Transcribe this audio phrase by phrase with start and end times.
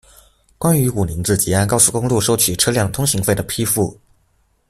[0.57, 3.99] 关于武宁至吉安高速公路收取车辆通行费的批复